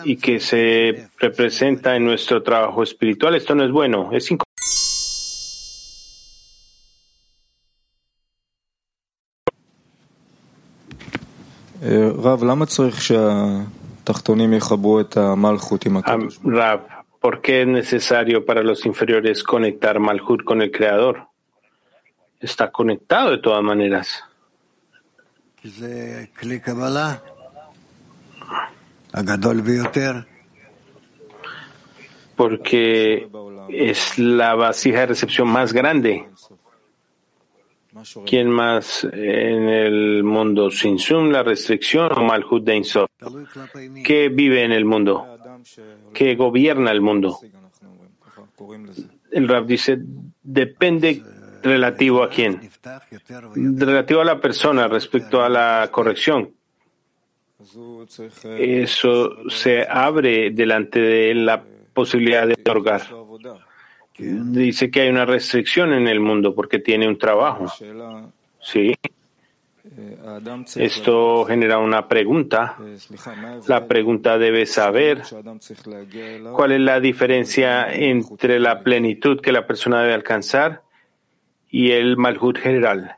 [0.04, 3.36] y que se representa en nuestro trabajo espiritual.
[3.36, 4.28] Esto no es bueno, es
[16.42, 16.86] Rav,
[17.20, 21.31] ¿por qué es necesario para los inferiores conectar Malhut con el Creador?
[22.42, 24.24] Está conectado de todas maneras.
[32.34, 33.28] Porque
[33.68, 36.26] es la vasija de recepción más grande.
[38.26, 40.70] ¿Quién más en el mundo?
[40.72, 43.08] Sin Zoom, la restricción o Malhut de Insof?
[44.02, 45.38] ¿Qué vive en el mundo?
[46.12, 47.38] ¿Qué gobierna el mundo?
[49.30, 49.98] El Rab dice,
[50.42, 51.22] depende
[51.62, 52.70] relativo a quién.
[53.54, 56.50] Relativo a la persona respecto a la corrección.
[58.58, 61.62] Eso se abre delante de la
[61.94, 63.02] posibilidad de otorgar
[64.22, 67.66] dice que hay una restricción en el mundo porque tiene un trabajo.
[68.60, 68.94] Sí.
[70.76, 72.78] Esto genera una pregunta.
[73.66, 75.22] La pregunta debe saber
[76.52, 80.82] cuál es la diferencia entre la plenitud que la persona debe alcanzar
[81.72, 83.16] y el malhut general.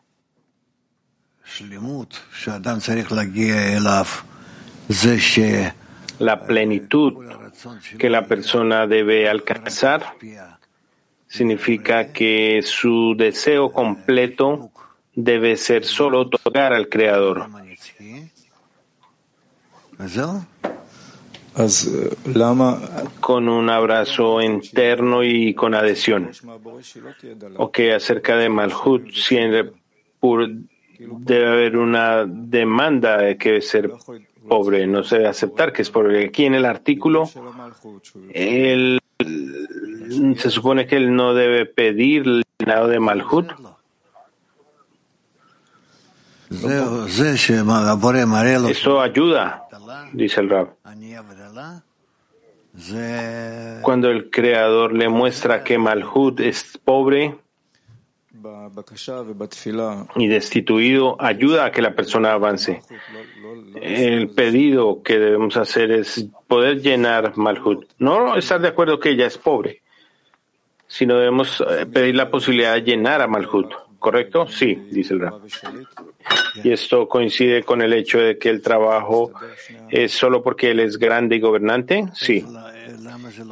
[6.21, 7.13] La plenitud
[7.99, 10.15] que la persona debe alcanzar
[11.27, 14.71] significa que su deseo completo
[15.15, 17.49] debe ser solo tocar al Creador.
[23.21, 26.31] Con un abrazo interno y con adhesión.
[27.57, 29.09] Ok, acerca de Malhut,
[30.99, 33.93] debe haber una demanda de que ser
[34.49, 36.27] pobre, no se debe aceptar que es pobre.
[36.27, 37.31] Aquí en el artículo,
[38.33, 38.99] el
[40.37, 43.53] se supone que él no debe pedir el de Malhut.
[48.69, 49.65] Esto ayuda,
[50.13, 50.75] dice el Rab.
[53.83, 57.37] Cuando el Creador le muestra que Malhut es pobre
[60.17, 62.83] y destituido, ayuda a que la persona avance.
[63.81, 67.87] El pedido que debemos hacer es poder llenar Malhut.
[67.99, 69.85] No estar de acuerdo que ella es pobre
[70.95, 73.73] sino debemos eh, pedir la posibilidad de llenar a Malhut.
[74.05, 74.47] ¿Correcto?
[74.47, 75.41] Sí, dice el Rab.
[76.63, 79.33] Y esto coincide con el hecho de que el trabajo
[79.89, 82.05] es solo porque él es grande y gobernante.
[82.13, 82.45] Sí.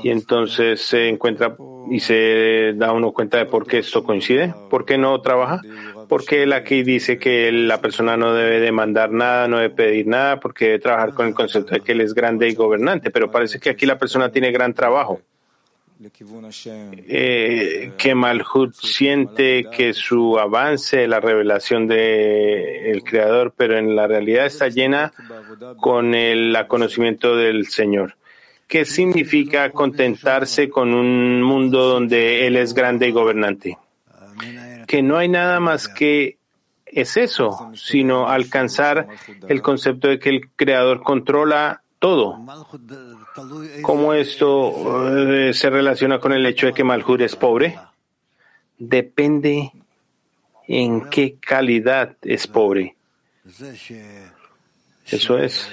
[0.03, 1.57] Y entonces se encuentra
[1.91, 4.55] y se da uno cuenta de por qué esto coincide.
[4.69, 5.63] ¿Por qué no trabaja?
[6.07, 10.39] Porque él aquí dice que la persona no debe demandar nada, no debe pedir nada,
[10.39, 13.11] porque debe trabajar con el concepto de que él es grande y gobernante.
[13.11, 15.23] Pero parece que aquí la persona tiene gran trabajo
[17.09, 24.47] eh, que Malhut siente que su avance, la revelación del Creador, pero en la realidad
[24.47, 25.13] está llena
[25.79, 28.17] con el conocimiento del Señor.
[28.67, 33.79] ¿Qué significa contentarse con un mundo donde Él es grande y gobernante?
[34.87, 36.39] Que no hay nada más que
[36.87, 39.09] es eso, sino alcanzar
[39.49, 42.39] el concepto de que el Creador controla todo.
[43.83, 47.79] ¿Cómo esto eh, se relaciona con el hecho de que Malhut es pobre?
[48.79, 49.73] Depende
[50.69, 52.97] en qué calidad es pobre.
[55.07, 55.69] Eso es.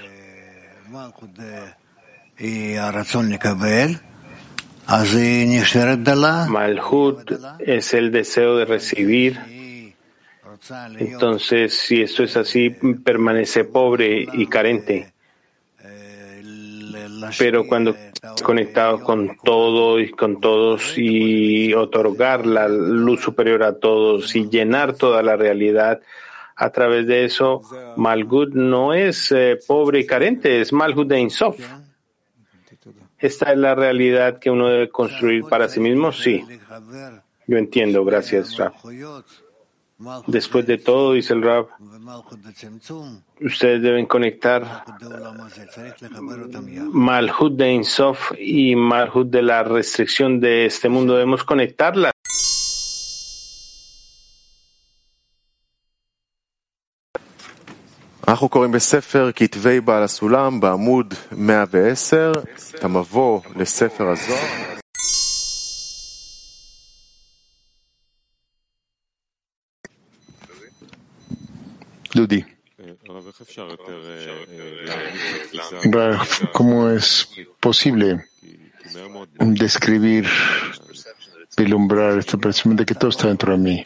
[6.48, 9.40] Malhut es el deseo de recibir.
[10.98, 15.14] Entonces, si esto es así, permanece pobre y carente.
[17.38, 17.96] Pero cuando
[18.44, 24.94] conectado con todo y con todos y otorgar la luz superior a todos y llenar
[24.94, 26.02] toda la realidad
[26.56, 27.62] A través de eso,
[27.96, 31.58] Malgut no es eh, pobre y carente, es Malgut de Insof.
[33.18, 36.12] ¿Esta es la realidad que uno debe construir para sí mismo?
[36.12, 36.44] Sí.
[37.48, 38.74] Yo entiendo, gracias, Rab.
[40.27, 41.67] Después de todo, dice el Rab,
[43.41, 44.85] ustedes deben conectar
[46.93, 51.15] Malhut de Insof y Malhut de la restricción de este mundo.
[51.15, 52.13] Debemos conectarlas.
[58.29, 62.33] אנחנו קוראים בספר כתבי בעל הסולם בעמוד 110,
[62.83, 64.78] המבוא לספר הזוהר.
[72.20, 72.46] Ludi.
[76.54, 78.26] ¿Cómo es posible
[79.40, 80.28] describir,
[81.58, 83.84] vislumbrar esta percepción de que todo está dentro de mí?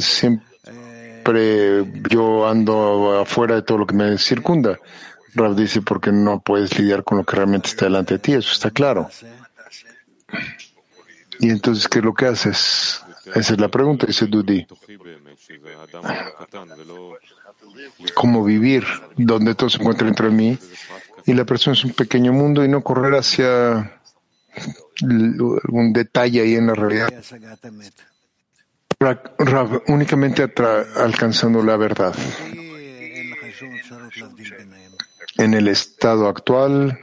[0.00, 4.78] Siempre yo ando afuera de todo lo que me circunda.
[5.34, 8.52] Rav dice, porque no puedes lidiar con lo que realmente está delante de ti, eso
[8.52, 9.08] está claro.
[11.40, 13.02] Y entonces, ¿qué es lo que haces?
[13.34, 14.66] Esa es la pregunta, dice Dudi.
[18.14, 18.84] ¿Cómo vivir
[19.16, 20.58] donde todo se encuentra dentro de mí?
[21.26, 24.00] Y la persona es un pequeño mundo y no correr hacia
[25.02, 27.08] un detalle ahí en la realidad.
[29.88, 30.50] únicamente
[30.96, 32.14] alcanzando la verdad.
[35.36, 36.98] En el estado actual,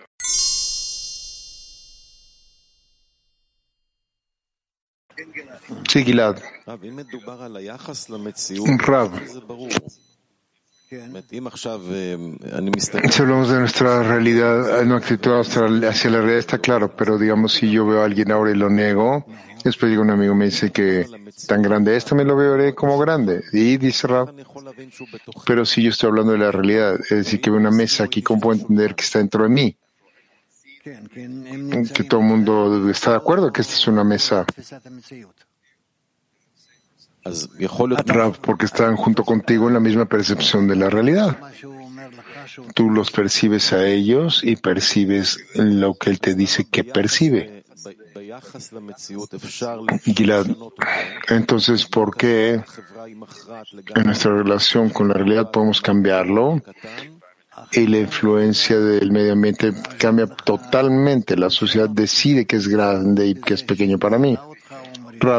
[5.90, 6.38] Sí, Gilad.
[8.80, 9.12] Rab.
[13.10, 17.72] Si hablamos de nuestra realidad, una actitud hacia la realidad está claro, pero digamos si
[17.72, 19.26] yo veo a alguien ahora y lo niego,
[19.64, 21.06] después llega un amigo me dice que
[21.48, 23.44] tan grande esto me lo veré como grande.
[23.52, 24.34] Y dice Rab,
[25.46, 28.22] pero si yo estoy hablando de la realidad, es decir, que veo una mesa aquí,
[28.22, 29.78] ¿cómo puedo entender que está dentro de mí?
[30.86, 34.46] Que todo el mundo está de acuerdo que esta es una mesa
[38.42, 41.38] porque están junto contigo en la misma percepción de la realidad.
[42.74, 47.64] Tú los percibes a ellos y percibes lo que él te dice que percibe.
[50.04, 50.46] Gilad,
[51.30, 52.62] entonces, ¿por qué
[53.96, 56.62] en nuestra relación con la realidad podemos cambiarlo?
[57.72, 61.36] Y la influencia del medio ambiente cambia totalmente.
[61.36, 64.38] La sociedad decide que es grande y que es pequeño para mí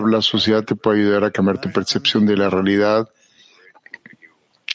[0.07, 3.09] la sociedad te puede ayudar a cambiar tu percepción de la realidad,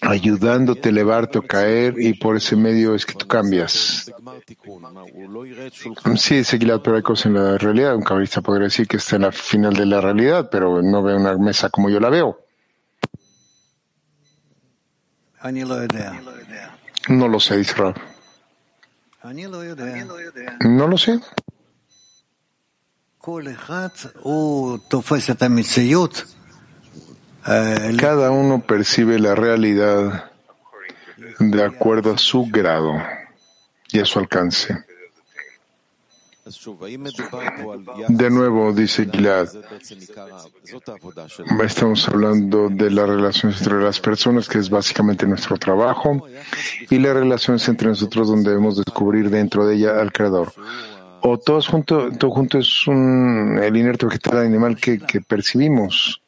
[0.02, 4.12] ayudándote a elevarte o caer, y por ese medio es que tú cambias.
[6.16, 7.96] Sí, Seguilad, pero hay cosas en la realidad.
[7.96, 11.16] Un cabalista podría decir que está en la final de la realidad, pero no ve
[11.16, 12.40] una mesa como yo la veo.
[17.10, 17.76] No lo sé, dice
[20.62, 21.20] No lo sé.
[27.98, 30.32] Cada uno percibe la realidad
[31.40, 32.94] de acuerdo a su grado
[33.92, 34.86] y a su alcance.
[38.10, 39.48] De nuevo, dice Gilad,
[41.64, 46.28] estamos hablando de las relaciones entre las personas, que es básicamente nuestro trabajo,
[46.90, 50.54] y las relaciones entre nosotros donde debemos descubrir dentro de ella al Creador
[51.22, 56.22] o todos juntos, todo junto es un, el inerte vegetal animal que, que percibimos.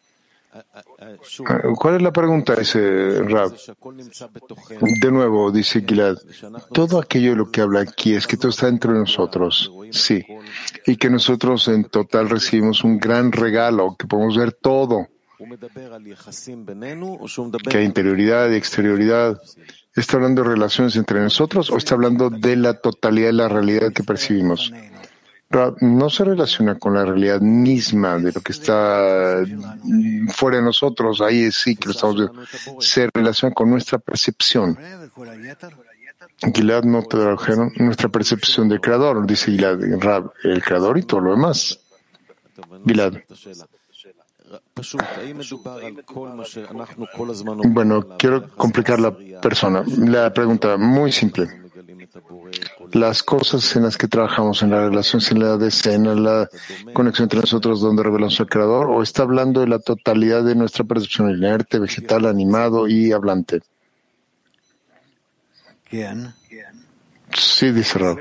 [1.78, 3.54] ¿Cuál es la pregunta, ese Rab?
[5.02, 6.18] De nuevo, dice Gilad,
[6.72, 10.26] todo aquello de lo que habla aquí es que todo está dentro de nosotros, sí,
[10.86, 15.08] y que nosotros en total recibimos un gran regalo, que podemos ver todo,
[17.70, 19.40] que hay interioridad y exterioridad,
[19.96, 23.94] ¿Está hablando de relaciones entre nosotros o está hablando de la totalidad de la realidad
[23.94, 24.74] que percibimos?
[25.82, 29.44] No se relaciona con la realidad misma de lo que está
[30.30, 32.44] fuera de nosotros, ahí sí que lo estamos viendo.
[32.80, 34.78] Se relaciona con nuestra percepción.
[36.54, 39.80] Gilad no trajeron nuestra percepción del creador, dice Gilad,
[40.44, 41.80] el creador y todo lo demás.
[42.86, 43.14] Gilad.
[47.66, 49.84] Bueno, quiero complicar la persona.
[49.98, 51.63] La pregunta muy simple.
[52.92, 56.50] Las cosas en las que trabajamos, en la relación en la decena, en la
[56.94, 60.84] conexión entre nosotros, donde revelamos al Creador, o está hablando de la totalidad de nuestra
[60.84, 63.62] percepción inerte, vegetal, animado y hablante.
[67.36, 68.18] Sí, dice Rab.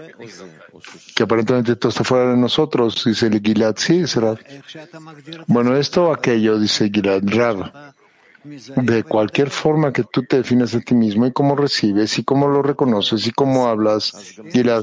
[1.14, 3.74] Que aparentemente todo está fuera de nosotros, dice el Gilad.
[3.76, 4.38] Sí, dice Rab.
[5.46, 7.22] Bueno, esto o aquello, dice Gilad.
[7.24, 7.94] Rab.
[8.44, 12.48] De cualquier forma que tú te definas a ti mismo y cómo recibes y cómo
[12.48, 14.34] lo reconoces y cómo hablas.
[14.52, 14.82] Y la,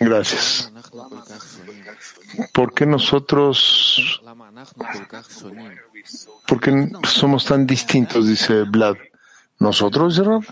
[0.00, 0.72] Gracias.
[2.54, 4.22] ¿Por qué nosotros,
[6.48, 8.26] por qué somos tan distintos?
[8.26, 8.96] Dice Vlad.
[9.58, 10.42] ¿Nosotros, Rab?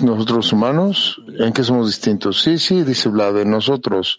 [0.00, 1.20] ¿Nosotros humanos?
[1.38, 2.42] ¿En qué somos distintos?
[2.42, 4.18] Sí, sí, dice Vlad, en nosotros.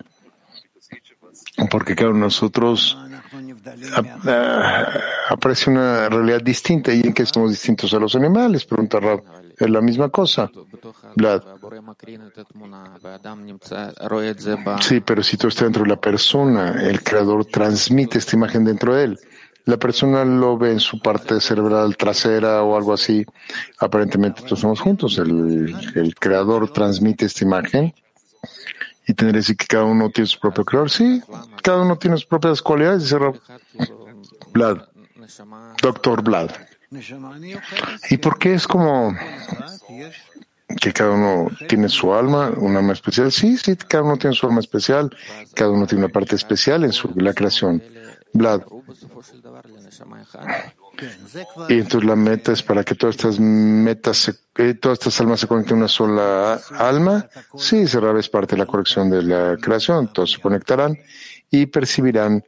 [1.70, 2.98] Porque claro, nosotros
[5.30, 9.24] aparece una realidad distinta y en qué somos distintos a los animales, pregunta Rab.
[9.58, 10.52] Es la misma cosa.
[11.16, 11.42] Vlad.
[14.82, 18.96] Sí, pero si tú estás dentro de la persona, el creador transmite esta imagen dentro
[18.96, 19.20] de él.
[19.68, 23.26] La persona lo ve en su parte cerebral trasera o algo así.
[23.80, 25.18] Aparentemente todos estamos juntos.
[25.18, 27.94] El, creador transmite esta imagen.
[29.06, 30.90] Y tendría que decir que cada uno tiene su propio creador.
[30.90, 31.22] Sí,
[31.62, 33.18] cada uno tiene sus propias cualidades, dice
[34.54, 34.78] Vlad.
[35.82, 36.50] Doctor Vlad.
[38.10, 39.14] ¿Y por qué es como
[40.80, 43.34] que cada uno tiene su alma, un alma especial?
[43.34, 45.14] Sí, sí, cada uno tiene su alma especial,
[45.54, 47.84] cada uno tiene una parte especial en su, la creación.
[51.70, 55.48] Y entonces la meta es para que todas estas metas, eh, todas estas almas se
[55.48, 57.28] conecten a una sola alma.
[57.56, 60.12] Sí, cerrar es parte de la corrección de la creación.
[60.14, 60.98] Todos se conectarán
[61.50, 62.44] y percibirán